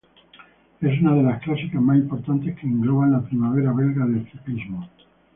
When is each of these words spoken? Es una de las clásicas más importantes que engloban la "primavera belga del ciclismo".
Es 0.81 0.99
una 0.99 1.13
de 1.13 1.21
las 1.21 1.43
clásicas 1.43 1.79
más 1.79 1.95
importantes 1.95 2.57
que 2.59 2.65
engloban 2.65 3.11
la 3.11 3.21
"primavera 3.23 3.71
belga 3.71 4.03
del 4.07 4.25
ciclismo". 4.31 4.89